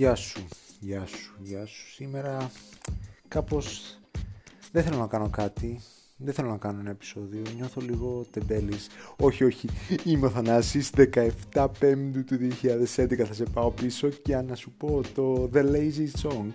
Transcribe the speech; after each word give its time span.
Γεια 0.00 0.14
σου, 0.14 0.46
γεια 0.80 1.06
σου, 1.06 1.34
γεια 1.42 1.66
σου. 1.66 1.92
Σήμερα 1.92 2.50
κάπως 3.28 3.98
δεν 4.72 4.82
θέλω 4.82 4.96
να 4.96 5.06
κάνω 5.06 5.28
κάτι. 5.28 5.80
Δεν 6.16 6.34
θέλω 6.34 6.48
να 6.48 6.56
κάνω 6.56 6.80
ένα 6.80 6.90
επεισόδιο. 6.90 7.42
Νιώθω 7.56 7.80
λίγο 7.80 8.26
τεμπέλης. 8.30 8.86
Όχι, 9.16 9.44
όχι. 9.44 9.68
Είμαι 10.04 10.26
ο 10.26 10.30
Θανάσης. 10.30 10.90
17 11.52 11.66
Πέμπτου 11.78 12.24
του 12.24 12.38
2011 12.62 13.24
θα 13.24 13.34
σε 13.34 13.44
πάω 13.44 13.70
πίσω 13.70 14.08
και 14.08 14.36
να 14.36 14.54
σου 14.54 14.70
πω 14.70 15.00
το 15.14 15.50
The 15.54 15.64
Lazy 15.72 16.08
Song 16.22 16.46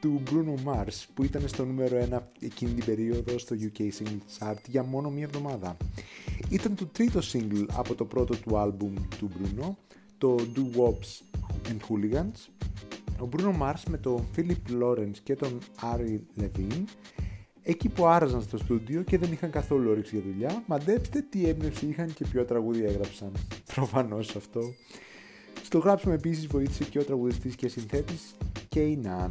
του 0.00 0.22
Bruno 0.30 0.72
Mars 0.72 1.04
που 1.14 1.24
ήταν 1.24 1.48
στο 1.48 1.64
νούμερο 1.64 2.08
1 2.10 2.18
εκείνη 2.40 2.72
την 2.72 2.84
περίοδο 2.84 3.38
στο 3.38 3.56
UK 3.60 3.80
Single 3.80 4.38
Chart 4.38 4.62
για 4.66 4.82
μόνο 4.82 5.10
μία 5.10 5.24
εβδομάδα. 5.24 5.76
Ήταν 6.48 6.74
το 6.74 6.86
τρίτο 6.86 7.20
single 7.32 7.66
από 7.72 7.94
το 7.94 8.04
πρώτο 8.04 8.36
του 8.36 8.58
άλμπουμ 8.58 8.94
του 9.18 9.30
Bruno, 9.34 9.70
το 10.18 10.36
Do 10.54 10.78
Wops 10.78 11.22
and 11.68 11.78
Hooligans. 11.88 12.59
Ο 13.20 13.28
Bruno 13.32 13.62
Mars 13.62 13.82
με 13.88 13.98
τον 13.98 14.24
Philip 14.36 14.82
Lawrence 14.82 15.16
και 15.22 15.36
τον 15.36 15.58
Ari 15.80 16.42
Levine 16.42 16.84
εκεί 17.62 17.88
που 17.88 18.06
άραζαν 18.06 18.42
στο 18.42 18.58
στούντιο 18.58 19.02
και 19.02 19.18
δεν 19.18 19.32
είχαν 19.32 19.50
καθόλου 19.50 19.90
όρεξη 19.90 20.16
για 20.16 20.24
δουλειά, 20.32 20.62
μαντέψτε 20.66 21.20
τι 21.30 21.48
έμπνευση 21.48 21.86
είχαν 21.86 22.14
και 22.14 22.24
ποιο 22.24 22.44
τραγούδι 22.44 22.84
έγραψαν. 22.84 23.32
Προφανώς 23.74 24.36
αυτό. 24.36 24.60
Στο 25.62 25.78
γράψιμο 25.78 26.14
επίσης 26.16 26.46
βοήθησε 26.46 26.84
και 26.84 26.98
ο 26.98 27.04
τραγουδιστής 27.04 27.54
και 27.54 27.68
συνθέτης 27.68 28.36
Kay 28.74 28.96
Nan 29.04 29.30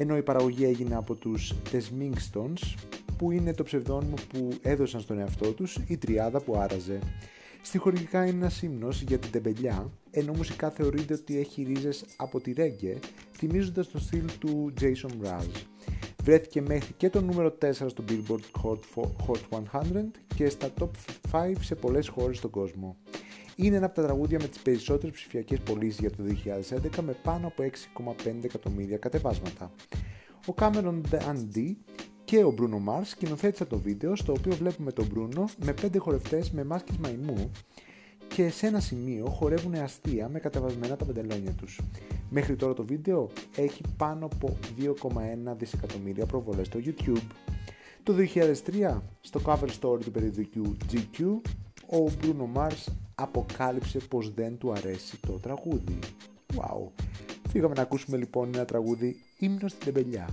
ενώ 0.00 0.16
η 0.16 0.22
παραγωγή 0.22 0.64
έγινε 0.64 0.94
από 0.94 1.14
τους 1.14 1.54
The 1.72 1.76
Smingstons 1.76 2.74
που 3.18 3.30
είναι 3.30 3.54
το 3.54 3.62
ψευδόνυμο 3.62 4.14
που 4.32 4.48
έδωσαν 4.62 5.00
στον 5.00 5.18
εαυτό 5.18 5.52
τους 5.52 5.78
η 5.86 5.96
τριάδα 5.96 6.40
που 6.40 6.56
άραζε. 6.56 6.98
Στοιχουργικά 7.62 8.26
είναι 8.26 8.36
ένας 8.36 8.62
ύμνος 8.62 9.02
για 9.02 9.18
την 9.18 9.30
τεμπελιά, 9.30 9.90
ενώ 10.10 10.32
μουσικά 10.32 10.70
θεωρείται 10.70 11.14
ότι 11.14 11.38
έχει 11.38 11.62
ρίζες 11.62 12.04
από 12.16 12.40
τη 12.40 12.52
ρέγγε, 12.52 12.98
θυμίζοντας 13.32 13.88
το 13.88 13.98
στυλ 13.98 14.24
του 14.38 14.72
Jason 14.80 15.24
Mraz. 15.24 15.62
Βρέθηκε 16.22 16.60
μέχρι 16.60 16.92
και 16.96 17.10
το 17.10 17.20
νούμερο 17.20 17.58
4 17.62 17.72
στο 17.72 18.04
Billboard 18.08 18.62
Hot 18.62 18.78
100 19.50 20.10
και 20.34 20.48
στα 20.48 20.68
Top 20.78 20.88
5 21.32 21.52
σε 21.60 21.74
πολλές 21.74 22.08
χώρες 22.08 22.36
στον 22.36 22.50
κόσμο. 22.50 22.96
Είναι 23.56 23.76
ένα 23.76 23.86
από 23.86 23.94
τα 23.94 24.02
τραγούδια 24.02 24.38
με 24.40 24.48
τις 24.48 24.58
περισσότερες 24.58 25.14
ψηφιακές 25.14 25.58
πωλήσεις 25.60 26.00
για 26.00 26.10
το 26.10 26.22
2011 26.98 27.02
με 27.02 27.12
πάνω 27.22 27.46
από 27.46 27.62
6,5 27.62 28.44
εκατομμύρια 28.44 28.98
κατεβάσματα. 28.98 29.72
Ο 30.46 30.54
Cameron 30.56 31.00
Dundee 31.10 31.74
και 32.28 32.44
ο 32.44 32.54
Bruno 32.58 32.90
Mars 32.90 33.04
σκηνοθέτησαν 33.04 33.66
το 33.66 33.78
βίντεο 33.78 34.16
στο 34.16 34.32
οποίο 34.32 34.52
βλέπουμε 34.54 34.92
τον 34.92 35.08
Bruno 35.14 35.44
με 35.64 35.74
5 35.82 35.96
χορευτές 35.98 36.50
με 36.50 36.64
μάσκες 36.64 36.96
μαϊμού 36.96 37.50
και 38.28 38.50
σε 38.50 38.66
ένα 38.66 38.80
σημείο 38.80 39.26
χορεύουν 39.26 39.74
αστεία 39.74 40.28
με 40.28 40.38
κατεβασμένα 40.38 40.96
τα 40.96 41.04
παντελόνια 41.04 41.52
τους. 41.52 41.80
Μέχρι 42.30 42.56
τώρα 42.56 42.74
το 42.74 42.84
βίντεο 42.84 43.30
έχει 43.56 43.82
πάνω 43.96 44.26
από 44.26 44.56
2,1 44.78 45.56
δισεκατομμύρια 45.58 46.26
προβολές 46.26 46.66
στο 46.66 46.78
YouTube. 46.84 47.26
Το 48.02 48.14
2003, 48.14 49.00
στο 49.20 49.40
cover 49.44 49.68
story 49.80 50.00
του 50.04 50.10
περιοδικού 50.10 50.76
GQ, 50.92 51.24
ο 51.98 52.10
Bruno 52.22 52.58
Mars 52.58 52.92
αποκάλυψε 53.14 53.98
πως 53.98 54.34
δεν 54.34 54.58
του 54.58 54.72
αρέσει 54.72 55.20
το 55.20 55.32
τραγούδι. 55.32 55.98
Wow. 56.54 56.88
Φύγαμε 57.48 57.74
να 57.74 57.82
ακούσουμε 57.82 58.16
λοιπόν 58.16 58.50
ένα 58.54 58.64
τραγούδι 58.64 59.16
ύμνος 59.38 59.70
στην 59.70 59.84
τεμπελιά. 59.84 60.28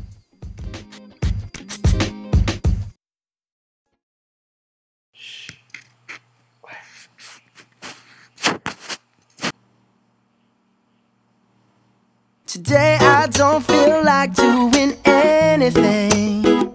Today 12.56 12.97
I 13.02 13.28
don't 13.28 13.62
feel 13.66 14.02
like 14.06 14.34
doing 14.34 14.96
anything 15.03 16.74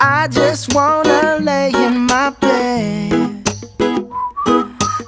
I 0.00 0.26
just 0.28 0.74
wanna 0.74 1.38
lay 1.40 1.70
in 1.70 2.06
my 2.06 2.30
bed 2.40 3.44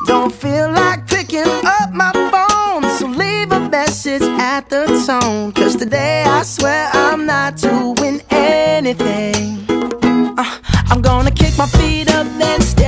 Don't 0.07 0.33
feel 0.33 0.71
like 0.71 1.09
picking 1.09 1.51
up 1.65 1.93
my 1.93 2.13
phone, 2.31 2.89
so 2.97 3.09
leave 3.09 3.51
a 3.51 3.69
message 3.69 4.23
at 4.23 4.69
the 4.69 4.87
tone. 5.05 5.51
Cause 5.51 5.75
today 5.75 6.23
I 6.25 6.45
swear 6.45 6.89
I'm 6.93 7.27
not 7.27 7.57
doing 7.57 8.23
anything. 8.31 9.67
Uh, 10.39 10.59
I'm 10.91 11.03
gonna 11.03 11.33
kick 11.33 11.59
my 11.59 11.67
feet 11.67 12.09
up, 12.15 12.27
and 12.41 12.63
stare 12.63 12.84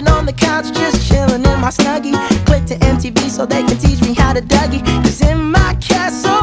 lounging 0.00 0.18
on 0.18 0.26
the 0.26 0.32
couch, 0.32 0.72
just 0.72 1.08
chilling 1.08 1.44
in 1.44 1.60
my 1.60 1.70
snuggie. 1.70 2.14
Click 2.46 2.64
to 2.66 2.76
MTV 2.76 3.30
so 3.30 3.46
they 3.46 3.62
can 3.62 3.78
teach 3.78 4.00
me 4.02 4.14
how 4.14 4.32
to 4.32 4.40
Dougie. 4.40 4.84
Cause 5.02 5.20
in 5.22 5.50
my 5.50 5.74
castle, 5.80 6.39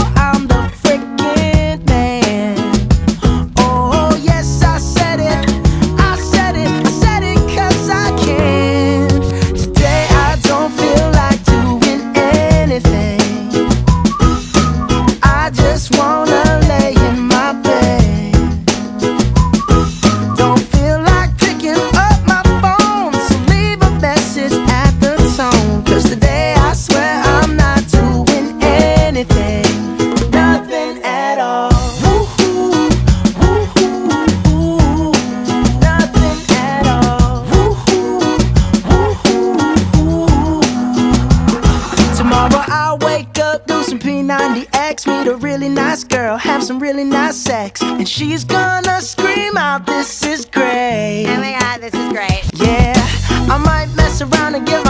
some 43.87 43.99
P90X, 43.99 45.07
meet 45.07 45.31
a 45.31 45.35
really 45.37 45.69
nice 45.69 46.03
girl, 46.03 46.37
have 46.37 46.63
some 46.63 46.79
really 46.79 47.03
nice 47.03 47.35
sex. 47.37 47.81
And 47.81 48.07
she's 48.07 48.43
gonna 48.43 49.01
scream 49.01 49.55
out, 49.57 49.85
This 49.85 50.23
is 50.23 50.45
great. 50.45 51.25
Oh 51.27 51.37
my 51.37 51.57
god, 51.59 51.81
this 51.81 51.93
is 51.93 52.11
great. 52.11 52.43
Yeah, 52.55 52.93
I 53.49 53.57
might 53.57 53.87
mess 53.95 54.21
around 54.21 54.55
and 54.55 54.67
get 54.67 54.86